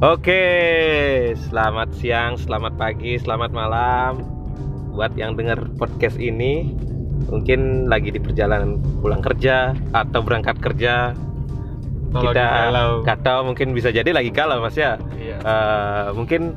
[0.00, 0.42] Oke,
[1.36, 4.24] selamat siang, selamat pagi, selamat malam
[4.96, 6.72] buat yang dengar podcast ini.
[7.28, 11.12] Mungkin lagi di perjalanan pulang kerja atau berangkat kerja.
[12.16, 12.90] Kalau kita galau.
[13.04, 14.96] kata mungkin bisa jadi lagi galau mas ya.
[15.20, 15.36] Iya.
[15.36, 16.56] Eh, mungkin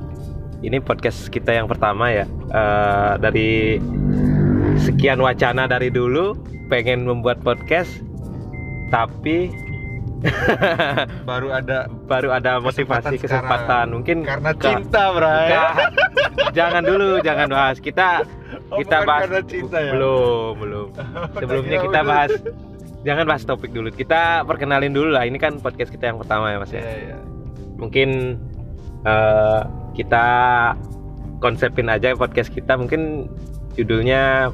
[0.63, 2.23] ini podcast kita yang pertama ya
[2.53, 3.81] Eh, dari
[4.77, 6.37] sekian wacana dari dulu
[6.69, 7.89] pengen membuat podcast
[8.93, 9.49] tapi
[11.29, 13.87] Baru ada baru ada motivasi Kesempatan kesempatan, sekarang.
[13.91, 15.49] mungkin karena Ka- cinta, Bray.
[16.51, 18.23] Jangan dulu jangan bahas kita
[18.69, 19.93] Oh, kita bahas cinta ya?
[19.93, 20.87] belum belum
[21.41, 22.31] sebelumnya kita bahas
[23.01, 26.57] jangan bahas topik dulu kita perkenalin dulu lah ini kan podcast kita yang pertama ya
[26.57, 27.17] mas ya iya.
[27.77, 28.39] mungkin
[29.03, 29.61] eh,
[29.93, 30.25] kita
[31.37, 33.29] konsepin aja podcast kita mungkin
[33.73, 34.49] judulnya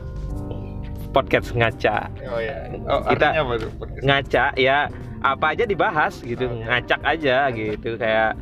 [1.10, 2.68] podcast ngaca Oh iya.
[2.86, 3.72] Oh, Kita- apa tuh?
[3.78, 4.80] Podcast ngaca ya
[5.22, 6.64] apa aja dibahas gitu iya.
[6.70, 8.36] ngacak aja gitu kayak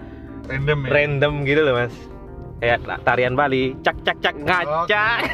[0.45, 0.87] random ya.
[0.89, 1.93] random gitu loh mas
[2.57, 5.03] kayak tarian Bali cak cak cak ngaca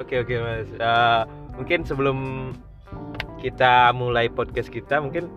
[0.00, 1.20] oke oke mas Eh,
[1.54, 2.18] mungkin sebelum
[3.36, 5.28] kita mulai podcast kita mungkin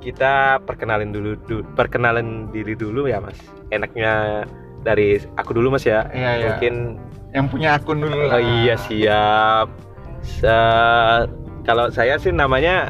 [0.00, 3.36] kita perkenalin dulu du- perkenalan diri dulu ya mas
[3.68, 4.44] enaknya
[4.80, 6.44] dari aku dulu mas ya Iya, iya.
[6.48, 6.74] mungkin
[7.30, 8.32] Yang punya akun dulu lah.
[8.32, 9.66] oh iya siap
[10.20, 11.24] Se-
[11.62, 12.88] kalau saya sih namanya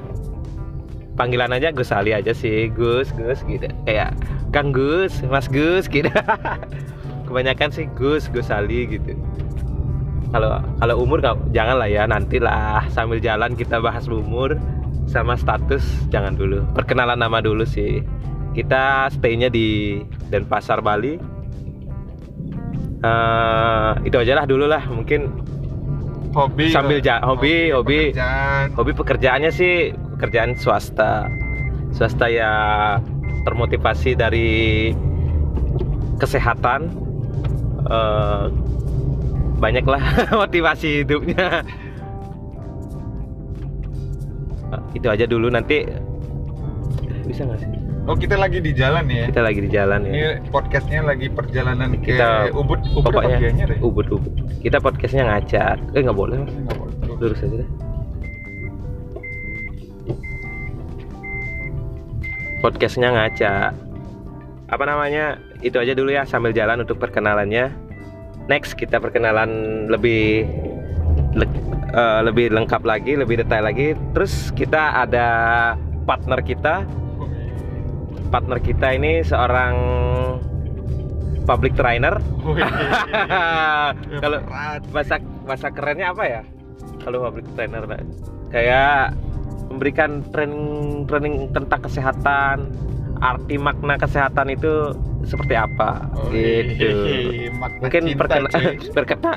[1.20, 2.72] panggilan aja Gus Ali aja sih.
[2.72, 3.68] Gus Gus gitu.
[3.84, 4.16] Kayak
[4.56, 6.08] Kang Gus Mas Gus gitu.
[7.28, 9.12] Kebanyakan sih Gus Gus Ali gitu.
[10.32, 12.88] Kalau kalau umur nggak jangan lah ya nantilah.
[12.88, 14.56] Sambil jalan kita bahas umur
[15.04, 16.64] sama status jangan dulu.
[16.72, 18.00] Perkenalan nama dulu sih.
[18.56, 20.00] Kita stay-nya di
[20.32, 21.20] Denpasar Bali.
[23.00, 25.28] Eh, itu aja lah dulu lah mungkin.
[26.30, 26.70] Hobi.
[26.70, 28.14] Sambil ja- hobi, hobi.
[28.14, 28.70] pekerjaan.
[28.78, 31.32] hobi pekerjaannya sih pekerjaan swasta
[31.90, 32.52] swasta ya
[33.42, 34.50] termotivasi dari
[36.16, 37.08] kesehatan
[37.80, 38.44] Eh,
[39.56, 40.04] banyak lah
[40.44, 41.64] motivasi hidupnya
[44.68, 45.88] Eh, itu aja dulu nanti
[47.24, 47.70] bisa nggak sih
[48.04, 49.26] Oh, kita lagi di jalan ya.
[49.26, 52.80] kita lagi di jalan ya Ini podcastnya lagi perjalanan ke Kita- Ubud.
[52.90, 53.66] Ubud pokoknya ya?
[53.80, 56.52] ubud ubud kita podcastnya ngacak eh nggak boleh Mas.
[56.52, 56.94] Nggak boleh.
[57.16, 57.68] lurus aja deh
[62.60, 63.72] podcastnya ngaca.
[64.70, 65.40] Apa namanya?
[65.60, 67.72] Itu aja dulu ya sambil jalan untuk perkenalannya.
[68.46, 69.50] Next kita perkenalan
[69.88, 70.46] lebih
[71.36, 73.96] le- eh, lebih lengkap lagi lebih detail lagi.
[74.14, 75.28] Terus kita ada
[76.06, 76.86] partner kita.
[78.30, 79.74] Partner kita ini seorang
[81.48, 82.14] public trainer.
[84.22, 84.38] Kalau
[84.94, 86.42] bahasa bahasa kerennya apa ya?
[87.02, 87.82] Kalau public trainer
[88.54, 89.14] kayak
[89.80, 92.68] memberikan training training tentang kesehatan
[93.24, 94.92] arti makna kesehatan itu
[95.24, 96.04] seperti apa?
[96.20, 96.84] Oh, gitu.
[96.84, 97.48] iya.
[97.56, 98.48] Makna mungkin cinta, perkena
[98.96, 99.32] perkena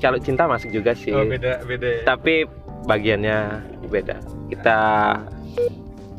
[0.00, 1.12] kalau cinta masuk juga sih.
[1.12, 2.08] Oh, beda beda.
[2.08, 2.48] tapi
[2.88, 3.60] bagiannya
[3.92, 4.24] beda.
[4.48, 4.80] Kita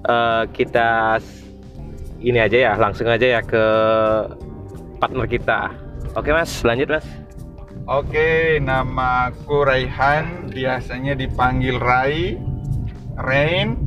[0.05, 1.17] eh, kita
[2.21, 3.65] ini aja ya langsung aja ya ke
[5.01, 5.73] partner kita.
[6.13, 7.07] Oke mas lanjut mas.
[7.85, 12.33] Oke, namaku Raihan, biasanya dipanggil Rai,
[13.17, 13.79] Rain,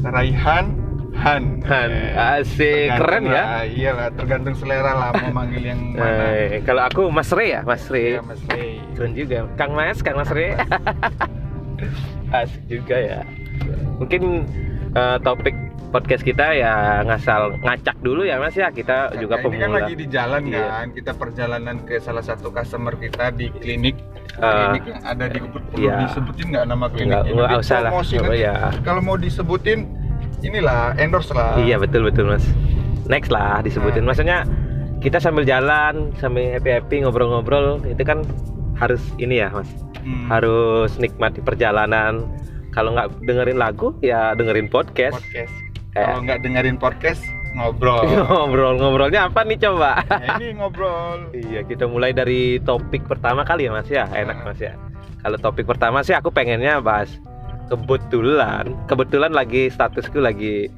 [0.00, 0.66] Raihan,
[1.14, 1.62] Han.
[1.62, 6.34] Han, Eh, asik keren ya lah, Iyalah, tergantung selera lah mau manggil yang mana.
[6.50, 8.18] Eh, kalau aku Mas Re ya, Mas Re.
[8.18, 8.82] Iya, Mas Ray.
[8.92, 9.38] Keren juga.
[9.54, 10.58] Kang Mas, Kang Mas Re.
[12.34, 13.20] Asik juga ya.
[13.96, 14.42] Mungkin
[14.90, 15.54] eh, topik
[15.88, 16.74] podcast kita ya
[17.04, 18.68] ngasal ngacak dulu ya Mas ya.
[18.68, 19.78] Kita juga Nah, ini kan pemula.
[19.80, 20.66] lagi di jalan Iya.
[20.66, 23.94] kan, kita perjalanan ke salah satu customer kita di klinik
[24.34, 25.96] Eh, klinik yang ada di Ubud perlu iya.
[26.06, 27.22] disebutin nggak nama kliniknya?
[27.22, 27.90] enggak Nanti usah lah.
[27.94, 28.38] Oh, nanti.
[28.42, 28.54] ya.
[28.82, 29.78] Kalau mau disebutin
[30.42, 31.54] inilah endorse lah.
[31.54, 32.44] Iya betul betul Mas.
[33.06, 34.02] Next lah disebutin.
[34.02, 34.10] Nah.
[34.10, 34.38] Maksudnya
[34.98, 38.26] kita sambil jalan, sambil happy happy ngobrol-ngobrol itu kan
[38.74, 39.70] harus ini ya Mas.
[40.02, 40.26] Hmm.
[40.26, 42.26] Harus nikmati perjalanan.
[42.74, 45.14] Kalau nggak dengerin lagu ya dengerin podcast.
[45.14, 45.54] podcast.
[45.94, 47.22] Kalau nggak dengerin podcast
[47.54, 48.02] ngobrol.
[48.30, 50.02] Ngobrol-ngobrolnya apa nih coba?
[50.06, 51.30] Nah, ini ngobrol.
[51.46, 54.04] Iya, kita mulai dari topik pertama kali ya Mas ya.
[54.10, 54.46] Enak Nah.
[54.52, 54.74] Mas ya.
[55.24, 57.08] Kalau topik pertama sih aku pengennya bahas
[57.72, 60.68] kebetulan, kebetulan lagi statusku lagi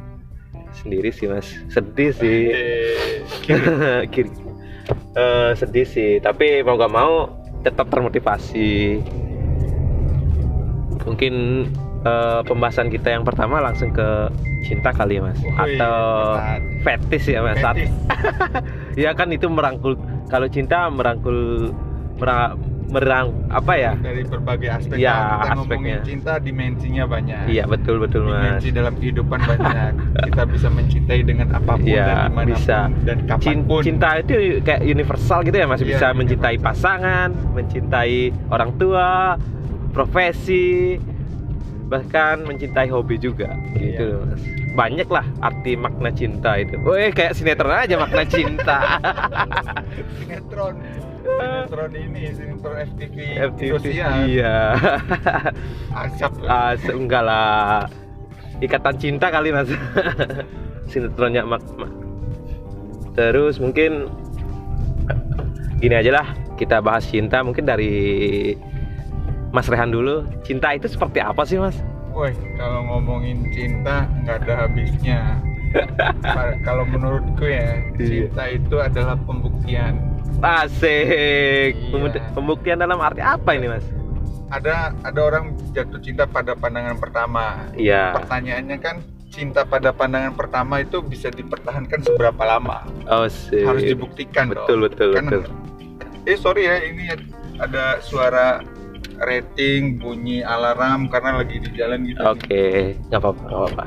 [0.85, 1.49] sendiri sih Mas.
[1.73, 2.53] Sedih sih.
[4.13, 4.31] Kiri.
[5.17, 7.27] Eh, sedih sih, tapi mau gak mau
[7.67, 9.03] tetap termotivasi.
[11.03, 11.67] Mungkin
[12.07, 14.31] eh, pembahasan kita yang pertama langsung ke
[14.63, 15.39] cinta kali ya Mas.
[15.57, 15.99] Atau
[16.81, 17.59] fetis ya Mas.
[17.59, 17.91] Fetis.
[18.97, 21.69] Ya kan itu merangkul kalau cinta merangkul
[22.17, 22.57] mera-
[22.87, 23.93] merang apa ya?
[23.95, 25.57] Dari berbagai aspek Kalau kita aspeknya.
[25.59, 27.45] ngomongin cinta dimensinya banyak.
[27.45, 28.41] Iya betul betul mas.
[28.57, 29.91] Dimensi dalam kehidupan banyak.
[30.31, 32.79] Kita bisa mencintai dengan apa pun Iya, dan di mana pun bisa.
[33.03, 33.81] dan kapan pun.
[33.83, 34.33] cinta itu
[34.63, 38.17] kayak universal gitu ya masih Iya, bisa mencintai pasangan mencintai
[38.49, 39.35] orang tua
[39.91, 40.95] profesi
[41.87, 44.19] bahkan mencintai hobi juga gitu.
[44.27, 44.75] Iya.
[44.77, 46.77] banyak lah arti makna cinta itu.
[46.83, 48.79] Woi kayak sinetron aja makna cinta.
[50.21, 50.75] Sinetron.
[51.25, 53.17] Sinetron ini sinetron FTV,
[53.55, 54.57] FTV Indosiar iya.
[55.97, 56.33] Asap.
[56.45, 57.89] Ah, se- enggak lah.
[58.61, 59.71] Ikatan cinta kali mas.
[60.93, 61.97] Sinetronnya mak, mak-
[63.17, 64.13] terus mungkin
[65.81, 66.27] gini aja lah
[66.61, 68.53] kita bahas cinta mungkin dari
[69.51, 71.77] Mas Rehan dulu cinta itu seperti apa sih mas
[72.11, 75.37] Woi, kalau ngomongin cinta nggak ada habisnya.
[76.65, 78.33] Kalau menurutku ya, Iya.
[78.33, 80.01] cinta itu adalah pembuktian.
[80.39, 81.05] asik
[81.73, 81.93] Iya.
[81.93, 83.85] Pembukti- pembuktian dalam arti apa ini mas
[84.47, 87.69] Ada ada orang jatuh cinta pada pandangan pertama.
[87.75, 88.97] iya Pertanyaannya kan,
[89.29, 92.89] cinta pada pandangan pertama itu bisa dipertahankan seberapa lama?
[93.07, 94.89] oh sih Harus dibuktikan betul dong.
[94.89, 95.43] betul Kan- betul
[96.25, 97.13] Eh sorry ya, ini
[97.57, 98.65] ada suara
[99.19, 102.21] rating, bunyi alarm karena lagi di jalan gitu.
[102.21, 102.65] oke
[103.09, 103.87] nggak apa-apa nggak apa-apa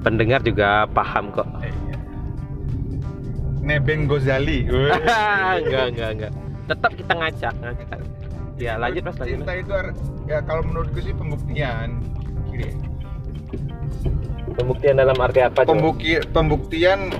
[0.00, 1.96] pendengar juga paham kok Eh, iya.
[3.60, 4.64] Nebeng Gozali.
[4.66, 6.32] Enggak enggak enggak
[6.64, 7.98] tetap kita ngacak ngacak
[8.56, 9.72] ya lanjut mas lanjut cinta itu
[10.24, 11.98] ya kalau menurutku sih pembuktian
[12.46, 12.70] Kiri.
[14.54, 15.70] pembuktian dalam arti apa coba?
[15.74, 17.10] Pembuki, pembuktian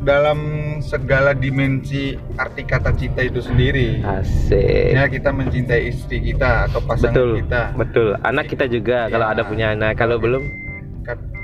[0.00, 0.38] dalam
[0.80, 4.00] segala dimensi arti kata cinta itu sendiri.
[4.00, 4.96] Asik.
[4.96, 7.30] Ya kita mencintai istri kita atau pasangan betul.
[7.44, 7.62] kita.
[7.76, 8.08] Betul.
[8.24, 9.32] Anak kita juga kalau Ya.
[9.36, 9.96] ada punya anak.
[9.96, 10.44] Kalau belum?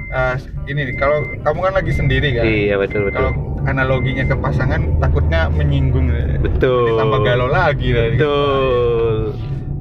[0.06, 0.38] ah,
[0.70, 2.44] ini kalau kamu kan lagi sendiri kan?
[2.46, 3.18] Iya betul betul.
[3.18, 3.32] Kalau
[3.66, 6.08] analoginya ke pasangan takutnya menyinggung.
[6.40, 6.94] Betul.
[6.96, 9.34] Tambah galau lagi dari betul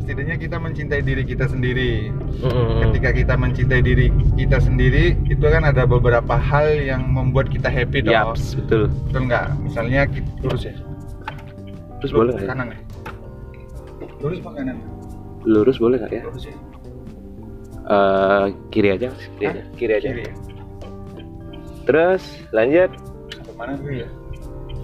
[0.05, 2.13] setidaknya kita mencintai diri kita sendiri.
[2.45, 2.77] Mm-mm.
[2.85, 8.05] ketika kita mencintai diri kita sendiri itu kan ada beberapa hal yang membuat kita happy
[8.05, 8.85] dong Yaps, betul.
[9.09, 9.45] Betul nggak?
[9.65, 10.73] Misalnya kita lurus ya?
[11.97, 12.49] Terus Lurus, boleh nggak ya?
[12.53, 12.79] kanan ya?
[14.21, 14.77] Lurus apa kanan?
[15.41, 16.21] Lurus boleh nggak ya?
[16.29, 16.55] Lurus ya.
[17.85, 19.09] Eh, kiri aja
[19.41, 19.53] kiri Hah?
[19.57, 19.63] aja.
[19.73, 20.09] Kiri aja.
[20.13, 20.33] Kiri ya?
[21.89, 22.23] Terus
[22.53, 22.91] lanjut.
[23.33, 24.09] Ke mana dulu ya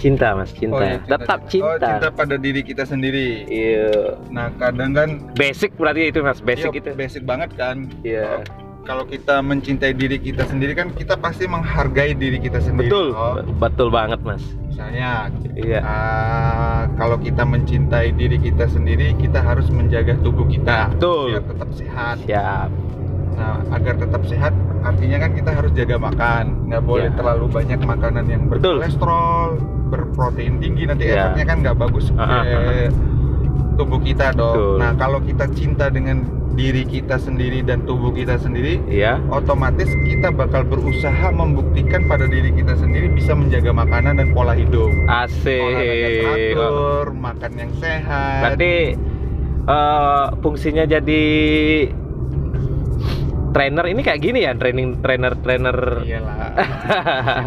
[0.01, 3.45] cinta mas cinta, iya, tetap oh cinta, cinta pada diri kita sendiri.
[3.45, 4.17] Iya.
[4.33, 6.89] Nah kadang kan basic berarti itu mas basic iya, itu.
[6.97, 7.85] basic banget kan.
[8.01, 8.41] Iya.
[8.81, 13.13] Kalau kita mencintai diri kita sendiri kan kita pasti menghargai diri kita sendiri betul.
[13.13, 14.41] Oh, betul banget mas.
[14.73, 15.79] Misalnya iya.
[15.85, 20.89] ah, kalau kita mencintai diri kita sendiri kita harus menjaga tubuh kita.
[20.97, 21.37] Betul.
[21.37, 22.15] biar tetap sehat.
[22.25, 22.69] Siap.
[23.31, 24.53] Nah, agar tetap sehat,
[24.85, 26.67] artinya kan kita harus jaga makan.
[26.69, 27.15] Nggak boleh Ya.
[27.17, 28.77] terlalu banyak makanan yang Betul.
[28.77, 29.49] berkolesterol,
[29.91, 30.87] berprotein tinggi.
[30.87, 31.29] Nanti Ya.
[31.29, 32.23] efeknya kan nggak bagus ke
[33.75, 34.55] tubuh kita dong.
[34.55, 34.75] Betul.
[34.79, 40.35] Nah, kalau kita cinta dengan diri kita sendiri dan tubuh kita sendiri, iya otomatis kita
[40.35, 44.91] bakal berusaha membuktikan pada diri kita sendiri bisa menjaga makanan dan pola hidup.
[44.91, 45.63] Olahraga asik
[46.19, 48.39] teratur, makan yang sehat.
[48.43, 48.73] berarti
[49.63, 51.23] eh, fungsinya jadi
[53.51, 56.51] trainer ini kayak gini ya training trainer trainer iyalah.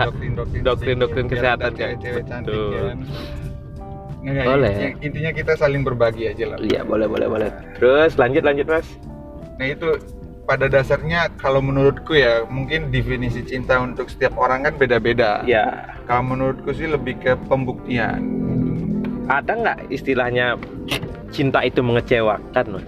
[0.04, 1.78] doktrin-doktrin Doktrin-doktrin biar kesehatan, ada kan?
[1.78, 2.72] cewek-cewek cantik Betul.
[2.78, 2.98] kan.
[4.24, 4.72] Nggak, Boleh.
[4.72, 6.58] Intinya, intinya kita saling berbagi aja lah.
[6.58, 8.88] iya boleh boleh boleh terus lanjut lanjut mas
[9.54, 9.86] Nah itu
[10.44, 15.40] pada dasarnya kalau menurutku ya mungkin definisi cinta untuk setiap orang kan beda-beda.
[15.42, 18.20] ya Kalau menurutku sih lebih ke pembuktian.
[19.24, 20.56] ada nggak istilahnya
[21.30, 22.86] cinta itu mengecewakan mas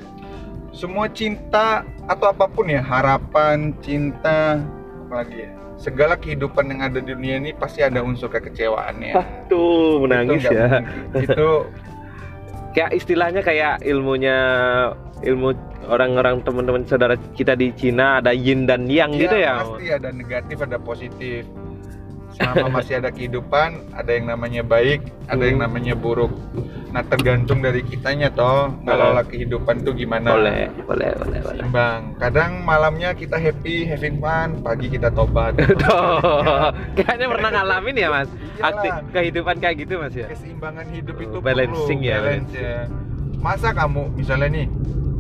[0.77, 4.61] Semua cinta atau apa pun ya harapan, cinta,
[5.09, 9.13] apalagi ya segala kehidupan yang ada di dunia ini pasti ada unsur kekecewaannya.
[9.49, 10.81] tuh menangis Itu ya.
[11.25, 11.49] Itu
[12.73, 14.39] kayak istilahnya kayak ilmunya
[15.25, 15.57] ilmu
[15.89, 20.57] orang-orang teman-teman saudara kita di Cina ada yin dan yang gitu ya Pasti ada negatif,
[20.61, 21.49] ada positif.
[22.37, 25.73] Selama masih ada kehidupan, ada yang namanya baik, ada yang Hmm.
[25.73, 26.29] namanya buruk.
[26.87, 30.33] Nah, tergantung dari kitanya toh ngelola kehidupan tuh gimana.
[30.33, 32.17] boleh boleh boleh boleh Seimbang.
[32.17, 35.57] Kadang malamnya kita happy, having fun, pagi kita tobat.
[36.97, 42.01] Kayaknya pernah ngalamin ya mas aktif kehidupan kayak gitu mas ya Keseimbangan hidup itu balancing
[42.01, 42.77] perlu, ya, balance ya.
[43.37, 44.67] Masa kamu misalnya nih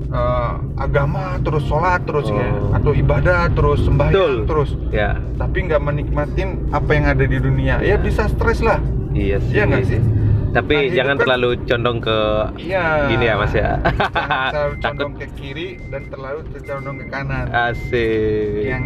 [0.08, 2.70] eh, agama terus sholat terus ya Oh.
[2.72, 3.86] atau ibadah terus Betul.
[3.86, 4.70] sembahyang terus.
[4.90, 5.18] Ya.
[5.34, 7.78] Tapi nggak menikmatin apa yang ada di dunia.
[7.80, 8.78] Ya bisa stres lah.
[9.10, 9.56] Iya sih.
[9.56, 10.00] Nggak sih?
[10.48, 12.18] Tapi Nah, jangan kan- terlalu condong ke
[12.56, 13.04] iya.
[13.06, 13.76] gini ya mas ya.
[13.82, 14.80] Terlalu takut.
[14.80, 17.44] condong ke kiri dan terlalu condong ke kanan.
[17.50, 18.64] Asik.
[18.64, 18.84] Yang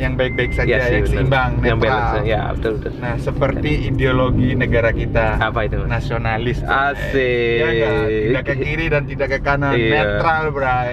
[0.00, 1.14] yang baik-baik saja, Iya sih, yang betul.
[1.14, 1.84] seimbang, yang netral.
[1.84, 5.26] balance ya betul betul Nah, seperti ideologi negara kita.
[5.38, 6.58] apa itu mas Nasionalis.
[6.64, 7.54] Asik.
[7.54, 7.92] Iya nggak?
[8.08, 9.92] Tidak ke kiri dan tidak ke kanan, Iya.
[9.94, 10.88] netral, Bray.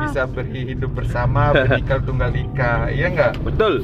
[0.00, 2.88] Bisa berhidup bersama, bernikah tunggal ika.
[2.88, 3.32] Iya nggak?
[3.42, 3.82] betul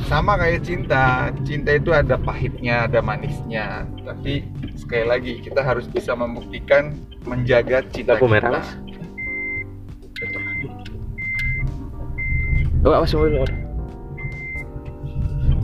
[0.00, 1.28] Sama kayak cinta.
[1.42, 3.84] Cinta itu ada pahitnya, ada manisnya.
[4.00, 8.32] Tapi sekali lagi kita harus bisa membuktikan menjaga cinta Lampu kita.
[8.32, 8.68] merah, Mas.
[12.80, 13.44] oh awas mobil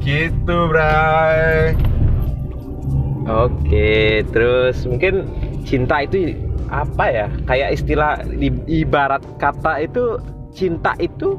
[0.07, 1.75] Gitu, Bray.
[3.27, 5.27] Oke, terus mungkin
[5.67, 6.31] cinta itu
[6.71, 7.27] apa ya?
[7.43, 8.23] Kayak istilah
[8.71, 10.15] ibarat kata itu
[10.55, 11.35] cinta itu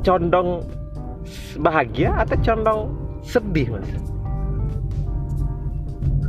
[0.00, 0.64] condong
[1.60, 2.80] bahagia atau condong
[3.20, 3.88] sedih, Mas?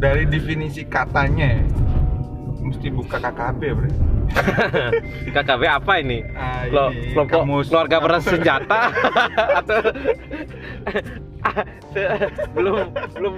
[0.03, 1.63] Dari definisi katanya
[2.59, 3.93] mesti buka KKB, Bray.
[5.39, 6.19] KKB apa ini?
[6.35, 8.79] Ah, Kelo- ini kelompok kamus- keluarga bersenjata
[9.63, 9.79] atau
[12.55, 13.33] belum belum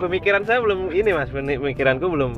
[0.00, 2.32] pemikiran saya belum ini mas pemikiranku belum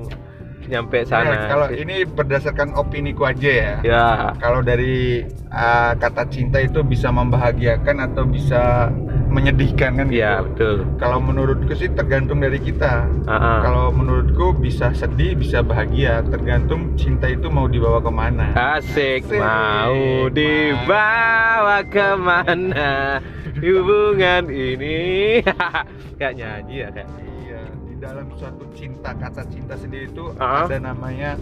[0.70, 1.82] nyampe Ya, sana kalau sih.
[1.82, 3.74] ini berdasarkan opiniku aja ya.
[3.82, 4.06] ya
[4.38, 8.86] Kalau dari uh, kata cinta itu bisa membahagiakan atau bisa
[9.30, 10.18] menyedihkan kan gitu.
[10.18, 13.06] ya betul Kalau menurutku sih tergantung dari kita.
[13.24, 13.58] Ah, ah.
[13.62, 18.46] Kalau menurutku bisa sedih, bisa bahagia, tergantung cinta itu mau dibawa ke mana.
[18.74, 19.38] asik Asik.
[19.38, 23.22] mau dibawa ke mana
[23.62, 25.40] hubungan ini
[26.18, 27.08] kayak nyanyi ya kayak
[27.40, 30.64] Iya, di dalam suatu cinta kata cinta sendiri itu Ah.
[30.64, 31.34] ada namanya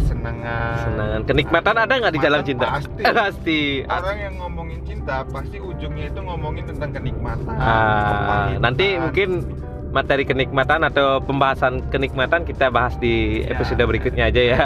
[0.00, 0.74] kesenangan.
[0.80, 3.02] senangan kenikmatan ada nggak di dalam cinta Pasti.
[3.20, 7.54] pasti Orang yang ngomongin cinta pasti ujungnya itu ngomongin tentang kenikmatan.
[7.54, 9.44] Ah, nanti mungkin
[9.90, 13.54] materi kenikmatan atau pembahasan kenikmatan kita bahas di Ya.
[13.54, 14.62] episode berikutnya aja ya.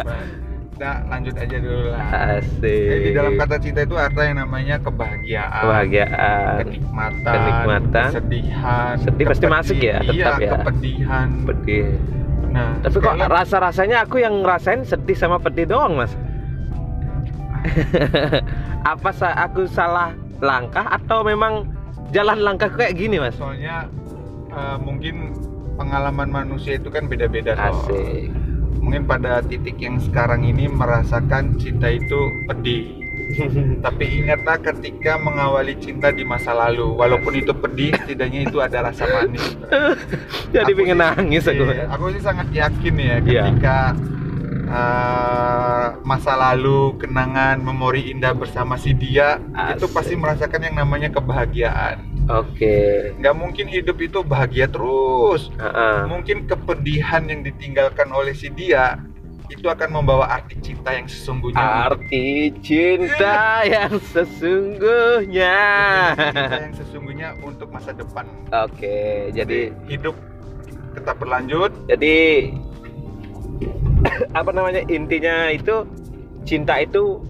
[0.74, 2.02] Kita lanjut aja dulu lah.
[2.34, 2.66] Asik.
[2.66, 8.08] Jadi di dalam kata cinta itu ada yang namanya kebahagiaan, kebahagiaan, kenikmatan, Kenikmatan.
[8.10, 10.50] kesedihan, Sedih pasti masuk ya, tetap iya, ya.
[10.58, 11.28] kepedihan.
[11.46, 11.86] pedih.
[12.54, 16.14] Nah, Tapi kok lagi- rasa-rasanya aku yang ngerasain sedih sama pedih doang, Mas.
[18.86, 21.66] Apa sa aku salah langkah atau memang
[22.14, 23.34] jalan langkah kayak gini, Mas?
[23.34, 23.90] soalnya
[24.48, 25.34] eh, mungkin
[25.74, 27.58] pengalaman manusia itu kan beda-beda.
[27.58, 28.30] Asik.
[28.78, 33.03] Mungkin pada titik yang sekarang ini merasakan cinta itu pedih.
[33.84, 39.04] Tapi ingatlah ketika mengawali cinta di masa lalu, walaupun itu pedih, setidaknya itu ada rasa
[39.06, 39.44] manis.
[40.54, 41.64] Jadi Aku pengen sih- nangis aku.
[41.64, 43.42] Iya, aku sih sangat yakin ya Iya.
[43.44, 43.76] ketika
[44.68, 49.40] uh, masa lalu, kenangan, memori indah bersama si dia
[49.74, 49.94] itu Asik.
[49.94, 52.04] pasti merasakan yang namanya kebahagiaan.
[52.24, 53.12] Oke.
[53.20, 55.52] Nggak mungkin hidup itu bahagia terus.
[55.54, 56.08] Heeh.
[56.08, 58.96] Mungkin kepedihan yang ditinggalkan oleh si dia
[59.52, 61.60] itu akan membawa arti cinta yang sesungguhnya.
[61.60, 65.56] Arti cinta yang sesungguhnya.
[66.16, 68.24] cinta yang sesungguhnya untuk masa depan.
[68.48, 70.16] Oke, jadi hidup
[70.96, 71.74] tetap berlanjut.
[71.90, 72.48] jadi
[74.38, 75.84] apa namanya intinya itu
[76.48, 77.20] cinta itu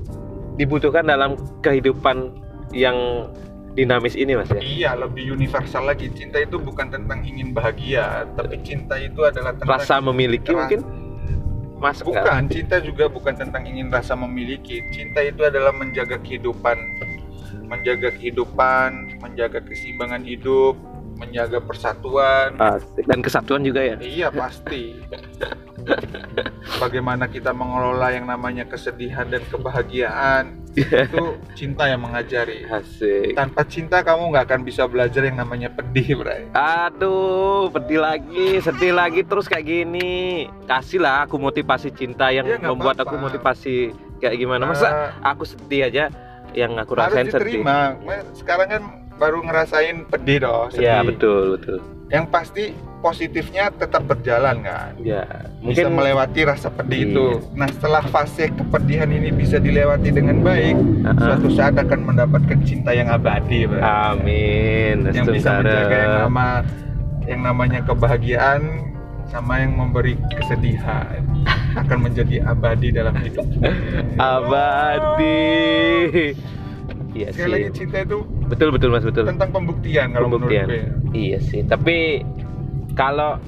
[0.54, 1.34] dibutuhkan dalam
[1.66, 2.30] kehidupan
[2.70, 3.26] yang
[3.74, 4.62] dinamis ini mas ya.
[4.62, 6.06] Iya, lebih universal lagi.
[6.14, 11.03] Cinta itu bukan tentang ingin bahagia, tapi cinta itu adalah tentang Rasa memiliki mungkin
[11.84, 12.00] mas?
[12.00, 14.80] Bukan, cinta juga bukan tentang ingin rasa memiliki.
[14.88, 16.80] Cinta itu adalah menjaga kehidupan,
[17.68, 20.80] menjaga kehidupan, menjaga keseimbangan hidup,
[21.14, 22.54] menjaga persatuan.
[22.56, 23.04] Asik.
[23.04, 23.96] dan kesatuan juga ya.
[23.96, 24.98] Iya pasti.
[26.76, 32.64] Bagaimana kita mengelola yang namanya kesedihan dan kebahagiaan itu cinta yang mengajari.
[32.64, 33.34] Asik.
[33.34, 36.48] Tanpa cinta kamu nggak akan bisa belajar yang namanya pedih, Bray.
[36.50, 40.48] Aduh, pedih lagi, sedih lagi terus kayak gini.
[40.64, 43.06] Kasihlah aku motivasi cinta yang Ya, membuat apa-apa.
[43.06, 43.74] aku motivasi
[44.18, 44.64] kayak gimana.
[44.66, 44.88] Masa
[45.20, 46.04] Ah, aku sedih aja
[46.54, 47.60] yang aku harus rasain sedih.
[47.60, 47.94] diterima.
[48.32, 48.82] Sekarang kan
[49.14, 50.84] baru ngerasain pedih dong, sedih.
[50.84, 51.78] Ya betul betul.
[52.08, 52.62] Yang pasti
[53.00, 54.92] positifnya tetap berjalan kan.
[54.98, 55.22] Ya
[55.60, 57.06] Bisa mungkin melewati rasa pedih Iya.
[57.10, 57.26] itu.
[57.52, 61.18] Nah, setelah fase kepedihan ini bisa dilewati dengan baik, Uh-uh.
[61.18, 63.80] suatu saat akan mendapatkan cinta yang abadi, Bray.
[63.80, 64.96] Amin.
[65.10, 66.46] yang bisa menjaga yang nama
[67.24, 68.60] yang namanya kebahagiaan
[69.26, 71.18] sama yang memberi kesedihan
[71.80, 73.46] akan menjadi abadi dalam hidup.
[74.16, 76.34] abadi.
[77.14, 77.74] Iya Sekali lagi sih.
[77.80, 79.24] cinta itu Betul betul mas betul.
[79.24, 80.66] tentang pembuktian kalau Pembuktian.
[80.66, 81.14] menurut gue.
[81.14, 81.62] Iya sih.
[81.62, 82.26] Tapi
[82.92, 83.38] kalau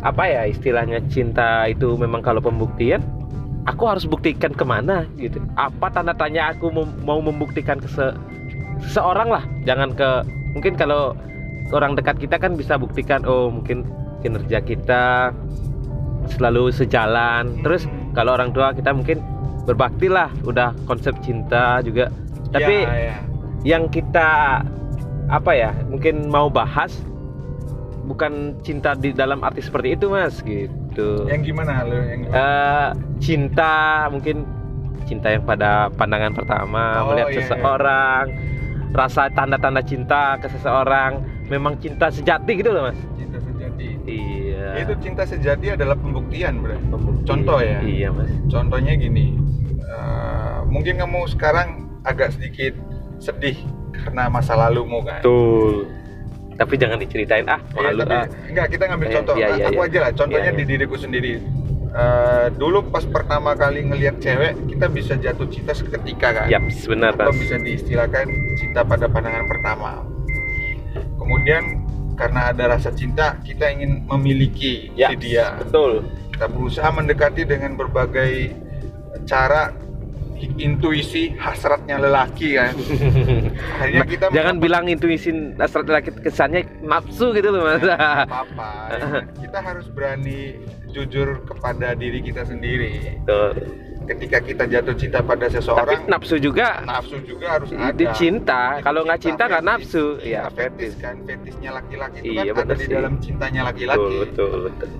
[0.00, 3.02] apa ya istilahnya cinta itu memang kalau pembuktian,
[3.66, 5.42] aku harus buktikan ke mana gitu.
[5.54, 6.70] Apa tanda tanya aku
[7.02, 8.16] mau membuktikan ke se-
[8.80, 9.44] seseorang lah.
[9.62, 10.08] Jangan ke
[10.54, 11.12] mungkin kalau
[11.70, 13.82] orang dekat kita kan bisa buktikan oh mungkin
[14.22, 15.34] kinerja kita
[16.30, 17.50] selalu sejalan.
[17.60, 19.20] Terus kalau orang tua kita mungkin
[19.62, 22.08] berbakti lah udah konsep cinta juga.
[22.50, 23.16] Tapi Ya, ya.
[23.62, 24.60] yang kita
[25.26, 26.90] apa ya mungkin mau bahas
[28.02, 31.94] bukan cinta di dalam arti seperti itu mas gitu Yang gimana lo?
[31.94, 32.34] Yang gimana?
[32.34, 32.88] Eh,
[33.20, 33.74] cinta
[34.10, 34.42] mungkin
[35.06, 37.42] cinta yang pada pandangan pertama Oh, melihat iya, iya.
[37.46, 38.24] seseorang
[38.90, 43.86] rasa tanda-tanda cinta ke seseorang memang cinta sejati gitu loh mas cinta sejati.
[44.02, 46.74] iya Itu cinta sejati adalah pembuktian, bro.
[46.90, 47.26] Pembuktian.
[47.28, 47.78] Contoh ya.
[47.80, 49.38] iya mas Contohnya gini,
[49.78, 52.72] eh, mungkin kamu sekarang agak sedikit
[53.18, 53.56] sedih
[53.92, 55.20] karena masa lalumu kan.
[55.20, 55.84] betul
[56.56, 58.24] tapi jangan diceritain ah Iya, malu tapi ah.
[58.46, 59.34] enggak kita ngambil Eh, contoh.
[59.34, 59.88] iya, iya, aku iya.
[59.88, 60.10] aja lah.
[60.12, 60.70] Contohnya Iya, di iya.
[60.70, 61.32] diriku sendiri.
[61.90, 66.46] Eh, dulu pas pertama kali ngelihat cewek, kita bisa jatuh cinta seketika kan.
[66.46, 70.04] Yap, benar Atau bisa diistilahkan cinta pada pandangan pertama.
[71.16, 71.80] Kemudian
[72.14, 75.56] karena ada rasa cinta, kita ingin memiliki ya si dia.
[75.56, 78.52] betul Kita berusaha mendekati dengan berbagai
[79.24, 79.72] cara
[80.56, 82.72] intuisi hasratnya lelaki kan.
[83.82, 88.70] Akhirnya kita jangan bilang intuisi hasrat laki kesannya nafsu gitu loh mas apa-apa.
[89.36, 90.56] Kita harus berani
[90.90, 93.20] jujur kepada diri kita sendiri.
[93.22, 93.52] Betul.
[94.00, 97.94] Ketika kita jatuh cinta pada tapi seseorang, nafsu juga nafsu juga harus ada.
[97.94, 102.50] itu cinta kalau nggak cinta nggak nafsu Iya, ya fetis kan, fetisnya laki-laki itu Iya,
[102.50, 104.16] kan ada di dalam cintanya betul laki-laki.
[104.18, 104.90] betul betul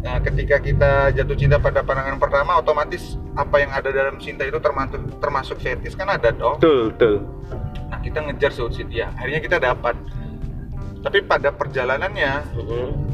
[0.00, 4.56] Nah, ketika kita jatuh cinta pada pandangan pertama, otomatis apa yang ada dalam cinta itu
[4.56, 6.56] termasuk termasuk fetis kan ada dong.
[6.56, 7.16] betul betul
[7.90, 9.10] Nah, kita ngejar si dia.
[9.12, 9.98] Akhirnya kita dapat.
[11.00, 12.32] Tapi pada perjalanannya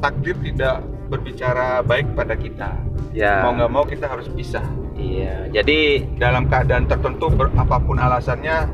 [0.03, 2.71] takdir tidak berbicara baik pada kita.
[3.15, 4.63] ya Mau nggak mau kita harus pisah.
[4.95, 8.67] iya jadi Dalam keadaan tertentu, ber- apa pun alasannya,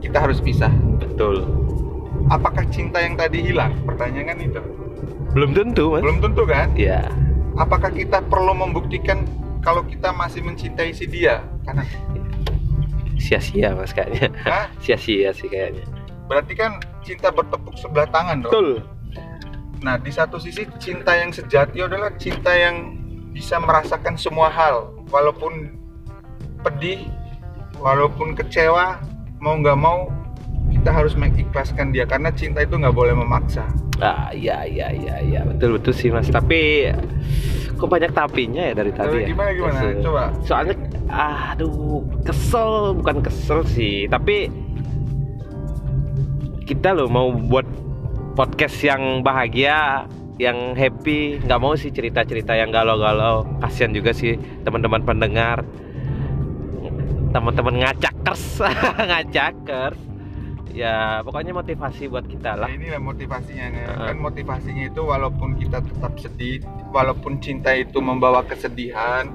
[0.00, 0.72] kita harus pisah.
[0.98, 1.44] betul
[2.28, 3.76] Apakah cinta yang tadi hilang?
[3.84, 4.60] Pertanyaan itu.
[5.32, 6.68] Belum tentu mas Belum tentu kan?
[6.76, 7.04] ya
[7.56, 9.24] Apakah kita perlu membuktikan
[9.60, 11.44] kalau kita masih mencintai si dia?
[11.64, 11.84] Karena
[13.20, 14.66] sia-sia mas kayaknya Hah?
[14.84, 15.84] sia-sia sih kayaknya
[16.30, 18.52] berarti kan cinta bertepuk sebelah tangan dong.
[18.54, 18.68] betul
[19.82, 22.94] Nah, di satu sisi cinta yang sejati adalah cinta yang
[23.34, 25.74] bisa merasakan semua hal, walaupun
[26.62, 27.10] pedih,
[27.82, 29.02] walaupun kecewa,
[29.42, 30.06] mau nggak mau
[30.82, 33.70] kita harus mengikhlaskan dia karena cinta itu nggak boleh memaksa.
[34.02, 35.40] ah iya iya iya iya.
[35.46, 36.26] Betul betul sih mas.
[36.26, 36.90] Tapi
[37.78, 39.28] kok banyak tapinya ya dari tadi Tapi ya?
[39.30, 39.78] gimana gimana?
[39.78, 40.24] Se- Coba.
[40.42, 40.74] soalnya
[41.06, 42.98] aduh kesel.
[42.98, 44.50] Bukan kesel sih tapi
[46.66, 47.62] kita loh mau buat
[48.34, 50.10] podcast yang bahagia
[50.42, 51.38] yang happy.
[51.38, 53.46] Nggak mau sih cerita-cerita yang galau-galau.
[53.62, 54.34] Kasihan juga sih
[54.66, 55.62] teman-teman pendengar.
[57.30, 58.58] Teman-teman ngacakers
[59.08, 60.10] ngacakers
[60.72, 63.82] ya pokoknya motivasi buat kita Nah, lah inilah motivasinya nih.
[63.86, 64.06] Heeh.
[64.08, 69.28] kan motivasinya itu walaupun kita tetap sedih, walaupun cinta itu membawa kesedihan,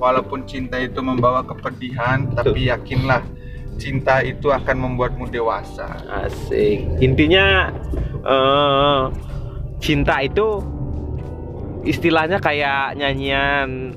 [0.00, 3.20] walaupun cinta itu membawa kepedihan, tapi yakinlah
[3.78, 5.86] cinta itu akan membuatmu dewasa.
[6.08, 6.82] Asik.
[6.98, 7.70] Intinya
[8.24, 9.02] eh,
[9.78, 10.64] cinta itu
[11.86, 13.94] istilahnya kayak nyanyian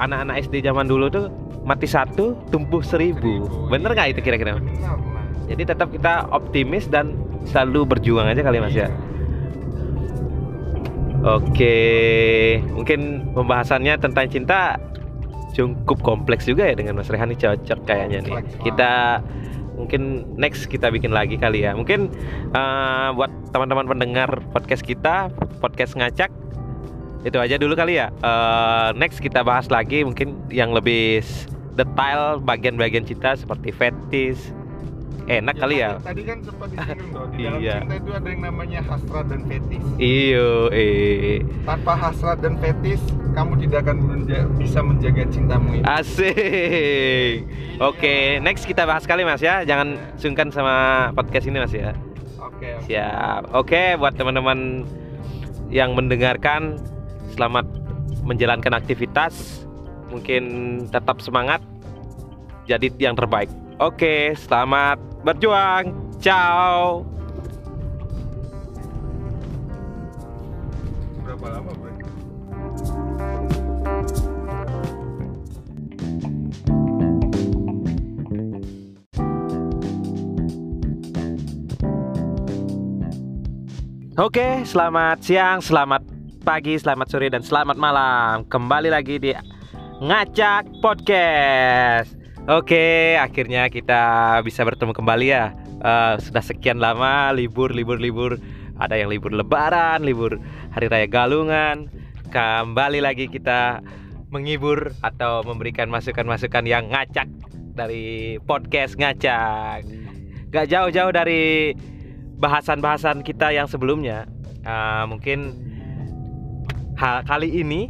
[0.00, 1.28] anak-anak SD zaman dulu tuh
[1.62, 3.46] mati satu tumbuh seribu.
[3.46, 4.14] Seribu, Bener nggak iya.
[4.16, 4.58] itu kira-kira?
[4.58, 5.11] Benar lah.
[5.52, 7.12] Jadi tetap kita optimis dan
[7.44, 8.88] selalu berjuang aja kali mas ya.
[11.22, 11.78] Oke,
[12.74, 14.74] mungkin pembahasannya tentang cinta
[15.54, 18.42] cukup kompleks juga ya dengan Mas Rehani cocok kayaknya nih.
[18.64, 19.22] Kita
[19.78, 21.78] mungkin next kita bikin lagi kali ya.
[21.78, 22.10] Mungkin
[22.50, 25.30] eh, buat teman-teman pendengar podcast kita,
[25.62, 26.32] podcast ngacak
[27.22, 28.10] itu aja dulu kali ya.
[28.10, 31.22] Eh, next kita bahas lagi mungkin yang lebih
[31.78, 34.50] detail bagian-bagian cinta seperti fetis.
[35.24, 35.96] Enak kali ya.
[35.96, 37.74] Tadi, kan sempat disinggung tuh, di dalam Iya.
[37.78, 39.84] cinta itu ada yang namanya hasrat dan fetis.
[39.96, 41.46] Iyo, eh.
[41.62, 42.98] Tanpa hasrat dan fetis,
[43.32, 45.84] kamu tidak akan menja- bisa menjaga cintamu itu.
[45.84, 47.46] Asik.
[47.78, 49.62] Oke, next kita bahas kali Mas ya.
[49.62, 50.74] Jangan sungkan sama
[51.12, 51.94] podcast ini Mas ya.
[52.38, 52.78] Oke.
[52.84, 53.54] Siap.
[53.54, 54.82] Oke, buat teman-teman
[55.68, 56.78] yang mendengarkan
[57.30, 57.64] selamat
[58.22, 59.64] menjalankan aktivitas.
[60.08, 60.42] Mungkin
[60.88, 61.62] tetap semangat.
[62.64, 63.48] Jadi yang terbaik.
[63.82, 66.14] Oke, selamat berjuang.
[66.22, 67.02] Ciao.
[71.26, 71.90] Berapa lama, Bro?
[84.22, 86.06] Oke, selamat siang, selamat
[86.46, 88.46] pagi, selamat sore, dan selamat malam.
[88.46, 89.34] Kembali lagi di
[89.98, 92.21] Ngacak Podcast.
[92.50, 95.54] Oke, akhirnya kita bisa bertemu kembali ya.
[95.78, 98.34] Eh, sudah sekian lama libur, libur, libur.
[98.82, 100.42] Ada yang libur Lebaran, libur
[100.74, 101.86] Hari Raya Galungan.
[102.34, 103.78] Kembali lagi kita
[104.34, 107.30] menghibur atau memberikan masukan-masukan yang ngacak
[107.78, 109.86] dari podcast ngacak.
[110.50, 111.78] gak jauh-jauh dari
[112.42, 114.26] bahasan-bahasan kita yang sebelumnya.
[114.66, 115.54] Uh, mungkin
[116.98, 117.86] hal kali ini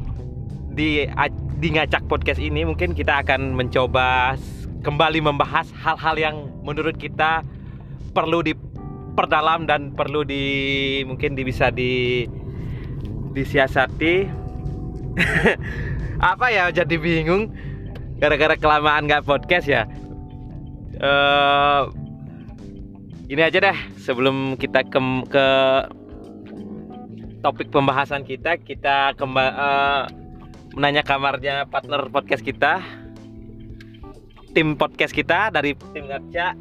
[0.76, 1.08] di
[1.62, 4.34] di ngacak podcast ini mungkin kita akan mencoba
[4.82, 7.46] kembali membahas hal-hal yang menurut kita
[8.10, 10.42] perlu diperdalam dan perlu di
[11.06, 12.26] mungkin di, bisa di
[13.30, 14.26] disiasati.
[16.34, 17.54] Apa ya jadi bingung
[18.18, 19.86] gara-gara kelamaan nggak podcast ya?
[20.98, 21.82] Eh
[23.30, 24.98] ini aja deh sebelum kita ke
[25.30, 25.46] ke
[27.38, 30.21] topik pembahasan kita kita kembali
[30.72, 32.80] menanya kamarnya partner podcast kita
[34.56, 36.56] tim podcast kita dari tim Ngaca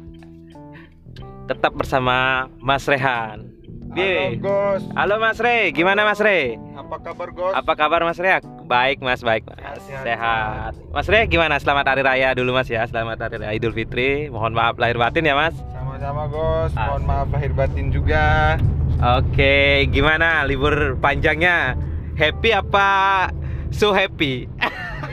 [1.48, 3.48] tetap bersama Mas Rehan
[3.92, 4.40] Halo.
[4.40, 6.56] Gus, Halo Mas Re, gimana Mas Re?
[6.72, 7.52] apa kabar Gus?
[7.52, 8.40] Apa kabar Mas Re?
[8.64, 9.60] Baik Mas, baik Mas.
[9.84, 10.72] Sehat, Sehat.
[10.88, 11.60] Mas Re gimana?
[11.60, 12.88] Selamat Hari Raya dulu Mas ya.
[12.88, 14.32] Selamat Hari Raya Idul Fitri.
[14.32, 15.52] Mohon maaf lahir batin ya Mas.
[15.76, 17.04] Sama-sama Gus, mohon Asik.
[17.04, 18.56] maaf lahir batin juga.
[19.20, 21.76] Oke, gimana libur panjangnya?
[22.16, 23.28] Happy apa
[23.72, 24.46] so happy?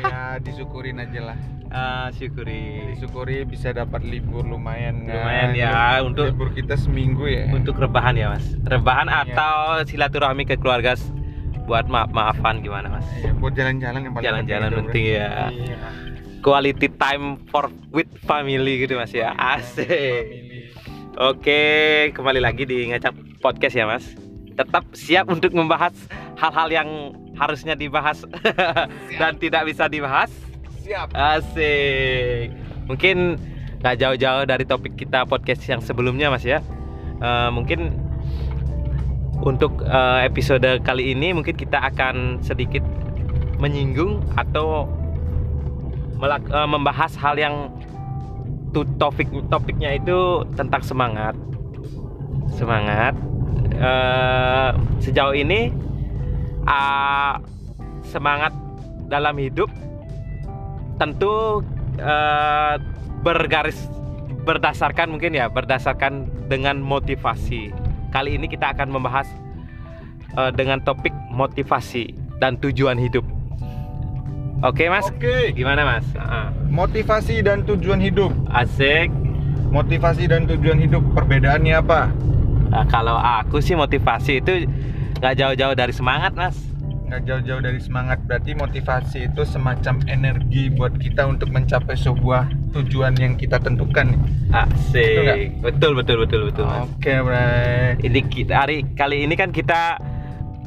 [0.04, 1.38] ya disyukurin aja lah.
[1.70, 2.98] Ah, syukuri.
[2.98, 5.22] Disyukuri bisa dapat libur lumayan kan.
[5.22, 7.46] Lumayan ya, untuk- libur kita seminggu ya.
[7.50, 8.42] Untuk rebahan ya Mas.
[8.66, 9.22] Rebahan Iya.
[9.30, 10.98] atau silaturahmi ke keluarga
[11.70, 13.06] buat maaf-maafan gimana Mas?
[13.22, 15.54] Iya, buat jalan-jalan yang paling Jalan-jalan penting ya.
[15.54, 15.78] Iya.
[16.42, 19.38] Quality time for with family gitu Mas ya.
[19.38, 19.86] Asik.
[19.86, 20.74] Family.
[21.22, 21.62] Oke,
[22.18, 23.14] kembali lagi di ngacak
[23.46, 24.10] podcast ya Mas.
[24.58, 25.94] Tetap siap untuk membahas
[26.34, 26.90] hal-hal yang
[27.40, 28.28] harusnya dibahas
[29.20, 30.28] dan tidak bisa dibahas.
[30.84, 31.16] Siap.
[31.16, 32.52] Asik.
[32.92, 33.40] Mungkin
[33.80, 36.60] nggak jauh-jauh dari topik kita podcast yang sebelumnya Mas ya.
[37.24, 37.96] Eh, mungkin
[39.40, 42.84] untuk eh, episode kali ini mungkin kita akan sedikit
[43.56, 44.84] menyinggung atau
[46.20, 47.72] melak- eh, membahas hal yang
[48.76, 51.34] tu topik topiknya itu tentang semangat
[52.54, 53.16] semangat
[53.80, 55.72] Eh, sejauh ini
[56.66, 57.40] ah,
[58.04, 58.52] semangat
[59.08, 59.70] dalam hidup.
[61.00, 61.64] Tentu
[61.96, 62.76] eh,
[63.24, 63.88] bergaris
[64.44, 67.72] berdasarkan mungkin ya berdasarkan dengan motivasi.
[68.10, 69.28] Kali ini kita akan membahas
[70.36, 73.24] eh, dengan topik motivasi dan tujuan hidup.
[74.60, 75.08] Oke mas?
[75.08, 75.56] Oke.
[75.56, 76.04] gimana mas?
[76.20, 78.36] Ah, Motivasi dan tujuan hidup.
[78.52, 79.08] asik.
[79.72, 82.12] Motivasi dan tujuan hidup perbedaannya apa?
[82.70, 84.66] Nah, kalau aku sih motivasi itu
[85.20, 86.56] nggak jauh-jauh dari semangat mas.
[87.12, 88.24] Nggak jauh-jauh dari semangat.
[88.24, 94.16] Berarti motivasi itu semacam energi buat kita untuk mencapai sebuah tujuan yang kita tentukan.
[94.56, 95.60] Asik.
[95.60, 97.46] Betul betul betul betul oke bre
[98.02, 100.00] ini kita hari kali ini kan kita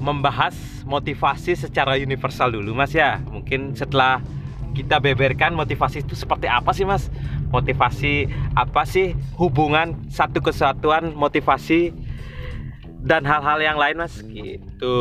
[0.02, 3.24] membahas motivasi secara universal dulu mas ya.
[3.32, 4.20] Mungkin setelah
[4.76, 7.08] kita beberkan motivasi itu seperti apa sih mas?
[7.48, 9.16] Motivasi apa sih?
[9.40, 11.92] Hubungan satu kesatuan motivasi
[13.02, 14.22] dan hal-hal yang lain mas?
[14.22, 14.98] Gitu.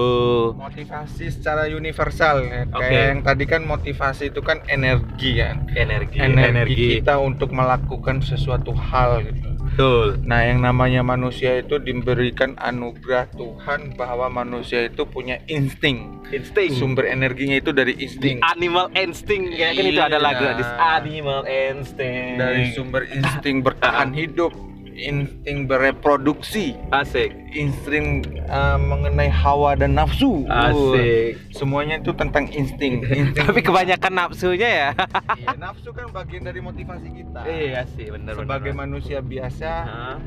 [0.57, 2.65] Motivasi secara universal ya.
[2.67, 2.81] Oke.
[2.81, 6.17] kayak yang tadi kan motivasi itu kan energi kan energi.
[6.17, 9.49] Energi, kita untuk melakukan sesuatu hal gitu.
[9.71, 10.19] Betul.
[10.27, 16.19] Nah yang namanya manusia itu diberikan anugerah Tuhan bahwa manusia itu punya insting.
[16.27, 16.75] Insting.
[16.75, 18.43] Sumber energinya itu dari insting.
[18.43, 20.57] animal instinct ya kan itu ada lagu Iya.
[20.59, 22.35] this animal instinct.
[22.35, 24.51] Dari sumber insting bertahan hidup,
[24.93, 30.43] insting bereproduksi, asik insting uh, mengenai hawa dan nafsu.
[30.45, 33.01] asik Uh, semuanya itu tentang insting.
[33.11, 34.89] insting tapi kebanyakan nafsunya ya
[35.35, 37.39] iya, nafsu kan bagian dari motivasi kita.
[37.43, 40.17] iya sih bener Sebagai manusia biasa Hah?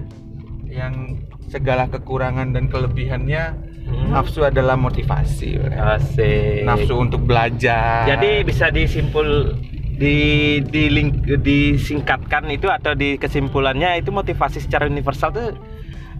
[0.65, 3.45] yang segala kekurangan dan kelebihannya,
[3.85, 4.17] Hmm.
[4.17, 5.61] nafsu adalah motivasi.
[5.61, 8.09] asik Nafsu untuk belajar.
[8.09, 9.53] jadi bisa disimpul
[9.95, 10.17] di
[10.61, 15.55] di link disingkatkan itu atau di kesimpulannya itu motivasi secara universal tuh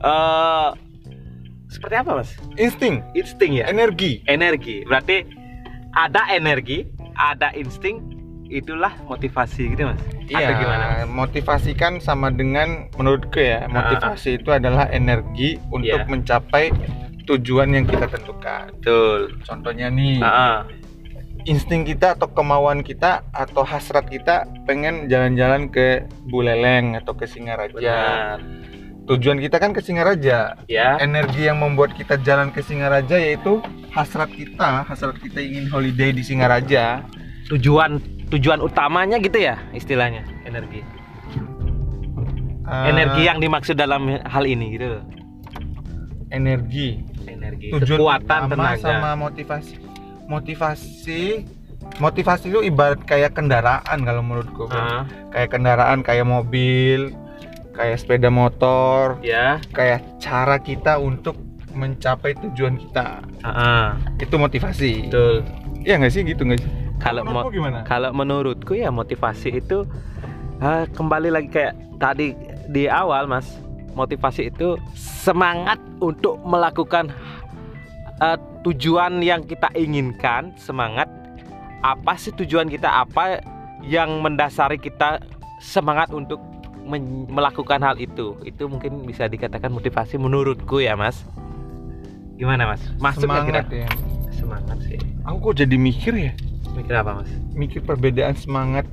[0.01, 0.69] eh
[1.67, 4.23] seperti apa mas insting, insting ya energi.
[4.27, 5.27] energi berarti
[5.91, 7.99] ada energi ada insting
[8.47, 11.11] itulah motivasi gitu mas atau Iya, gimana mas?
[11.11, 16.09] motivasi kan sama dengan menurutku ya, motivasi itu adalah energi untuk Iya.
[16.09, 16.71] mencapai
[17.25, 18.69] tujuan yang kita tentukan.
[18.71, 20.65] betul Contohnya nih, Ah,
[21.45, 27.73] insting kita atau kemauan kita atau hasrat kita pengen jalan-jalan ke Buleleng atau ke Singaraja.
[27.73, 28.39] benar
[29.05, 30.57] Tujuan kita kan ke Singaraja.
[30.65, 33.61] ya Energi yang membuat kita jalan ke Singaraja yaitu
[33.93, 37.05] hasrat kita, hasrat kita ingin holiday di Singaraja.
[37.45, 38.01] tujuan
[38.33, 40.81] tujuan utamanya gitu ya istilahnya energi
[42.65, 45.05] Eh, energi yang dimaksud dalam hal ini gitu
[46.33, 49.84] energi energi tujuan kekuatan tenaga sama motivasi
[50.27, 51.45] motivasi
[51.97, 57.13] motivasi itu ibarat kayak kendaraan kalau menurutku Ah, kayak kendaraan kayak mobil
[57.75, 59.59] kayak sepeda motor, Ya.
[59.75, 61.35] kayak cara kita untuk
[61.75, 63.19] mencapai tujuan kita.
[63.43, 65.11] Ah, Itu motivasi.
[65.11, 65.43] betul.
[65.83, 66.71] Iya nggak sih gitu nggak sih?
[67.03, 67.83] Kalau gimana?
[67.83, 69.83] kalau menurutku ya motivasi itu
[70.59, 72.33] ah, kembali lagi kayak tadi
[72.65, 73.45] di awal mas
[73.93, 77.11] motivasi itu semangat untuk melakukan
[78.19, 81.07] ah, tujuan yang kita inginkan semangat
[81.85, 82.89] apa sih tujuan kita?
[82.89, 83.45] Apa
[83.85, 85.21] yang mendasari kita
[85.61, 86.41] semangat untuk
[86.89, 88.41] men- melakukan hal itu?
[88.43, 91.29] Itu mungkin bisa dikatakan motivasi menurutku ya mas.
[92.41, 92.81] Gimana mas?
[92.97, 93.91] Masuk semangat kira ya.
[94.33, 94.99] semangat sih.
[95.29, 96.33] Aku kok jadi mikir ya,
[96.73, 97.31] mikir apa mas?
[97.53, 98.89] Mikir perbedaan semangat,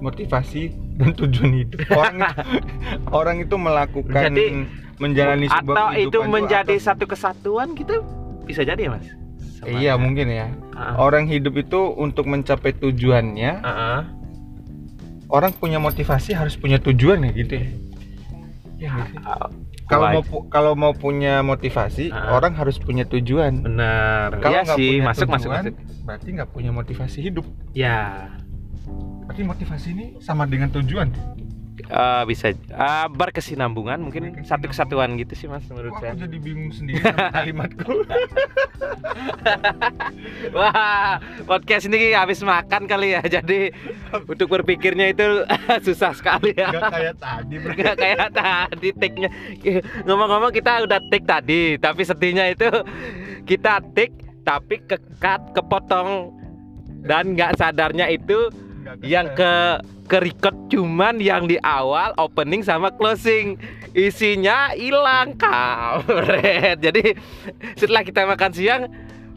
[0.00, 1.78] motivasi dan tujuan hidup.
[2.00, 2.18] Orang
[3.12, 4.64] orang itu melakukan Jadi,
[4.96, 8.00] menjalani sebuah atau itu menjadi atas- satu kesatuan gitu
[8.50, 9.06] bisa jadi ya mas
[9.60, 10.56] Iya mungkin ya.
[10.72, 14.08] Ah, Orang hidup itu untuk mencapai tujuannya, ah.
[15.28, 17.68] orang punya motivasi harus punya tujuan ya gitu ya.
[19.20, 19.52] Ah,
[19.84, 22.32] Kalau mau kalau mau punya motivasi, Ah.
[22.32, 23.60] orang harus punya tujuan.
[23.60, 25.74] benar Kalau iya nggak sih punya masuk masuk tujuan, masuk
[26.08, 27.44] Berarti nggak punya motivasi hidup.
[27.76, 28.32] ya
[29.28, 31.12] Berarti motivasi ini sama dengan tujuan.
[31.82, 34.48] Eh, bisa eh, berkesinambungan mungkin Berkesinambungan.
[34.48, 37.92] satu kesatuan gitu sih mas menurut Kok saya aku jadi bingung sendiri sama kalimatku.
[40.52, 43.70] wah podcast ini habis makan kali ya jadi
[44.26, 45.44] untuk berpikirnya itu
[45.86, 47.72] susah sekali ya Gak kayak tadi bro.
[47.72, 49.30] nggak kayak tadi take-nya
[50.04, 52.68] ngomong-ngomong kita udah take tadi tapi sedihnya itu
[53.44, 56.32] kita take tapi kekat kepotong
[57.00, 58.48] dan nggak sadarnya itu
[59.00, 59.78] yang ke
[60.10, 63.54] ke record cuman yang di awal opening sama closing.
[63.90, 66.82] Isinya hilang kampret.
[66.86, 67.14] Jadi
[67.74, 68.82] setelah kita makan siang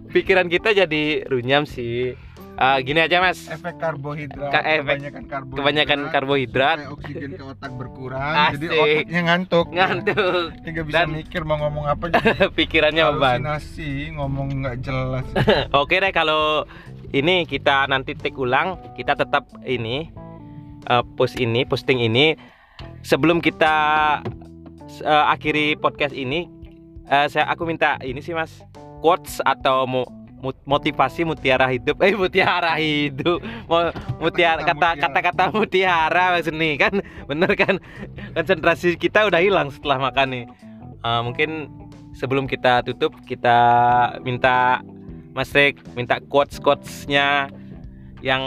[0.10, 2.14] pikiran kita jadi runyam sih.
[2.54, 3.50] Ah, gini aja mas.
[3.50, 6.78] Efek karbohidrat, Ka- efek- kebanyakan karbohidrat, kebanyakan karbohidrat.
[6.88, 8.78] oksigen ke otak berkurang, jadi Asik.
[8.78, 9.66] otaknya ngantuk.
[9.74, 10.50] ngantuk.
[10.54, 15.26] Ya, nggak bisa Dan- mikir mau ngomong apa jadi pikirannya beban halusinasi, ngomong nggak jelas.
[15.82, 16.70] Oke deh kalau
[17.10, 20.14] ini kita nanti take ulang, kita tetap ini
[20.90, 22.36] eh, post ini, posting ini
[23.04, 23.76] sebelum kita
[25.04, 26.48] eh, akhiri podcast ini
[27.08, 28.64] eh, saya aku minta ini sih Mas
[29.04, 29.84] quotes atau
[30.44, 32.00] mut- motivasi mutiara hidup.
[32.04, 33.40] Eh mutiara hidup.
[34.20, 36.94] Mutiara Kata-kata kata kata-kata mutiara Mas nih kan.
[37.32, 37.80] Bener kan?
[38.36, 40.46] Konsentrasi kita udah hilang setelah makan nih.
[41.04, 41.72] Eh, mungkin
[42.16, 43.58] sebelum kita tutup kita
[44.22, 44.84] minta
[45.34, 47.50] Mas Rick minta quotes quotesnya
[48.24, 48.42] yang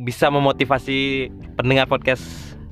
[0.00, 2.24] bisa memotivasi pendengar podcast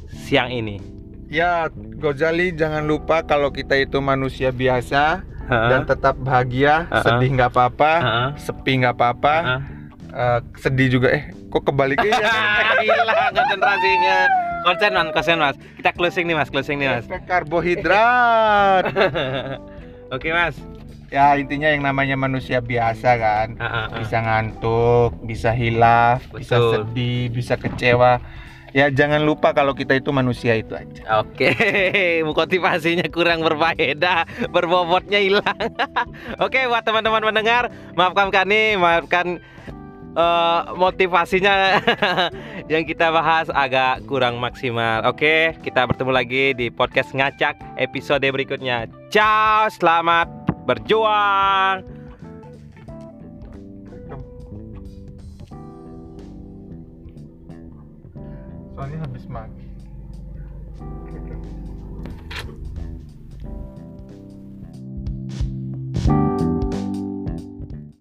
[0.08, 0.80] siang ini.
[1.28, 1.68] Ya,
[2.00, 5.86] Gozali jangan lupa kalau kita itu manusia biasa dan Heeh.
[5.86, 7.04] tetap bahagia, Uh-uh.
[7.04, 8.28] sedih nggak apa-apa, Heeh.
[8.40, 9.60] sepi nggak apa-apa, Heeh.
[10.16, 12.32] eh, sedih juga eh kok kebaliknya ya?
[12.82, 14.18] Hilang konsentrasinya.
[14.66, 15.56] Konsen mas, konsen mas.
[15.78, 17.04] Kita closing nih mas, closing nih mas.
[17.06, 18.90] Efek karbohidrat.
[20.14, 20.58] Oke mas.
[21.10, 23.98] Ya intinya yang namanya manusia biasa kan, Ah, ah, ah.
[24.02, 26.72] bisa ngantuk, bisa hilaf, bisa Betul.
[26.72, 28.18] sedih, bisa kecewa.
[28.76, 31.24] Ya jangan lupa kalau kita itu manusia itu aja.
[31.24, 31.48] Oke,
[32.28, 35.72] motivasinya kurang berfaedah, berbobotnya hilang.
[36.44, 39.40] Oke, buat teman-teman mendengar, maafkan kami, maafkan
[40.12, 41.80] eh, motivasinya
[42.72, 45.08] yang kita bahas agak kurang maksimal.
[45.08, 48.92] Oke, kita bertemu lagi di podcast ngacak episode berikutnya.
[49.08, 51.86] Ciao, selamat berjuang.
[58.76, 59.55] Soalnya habis makan.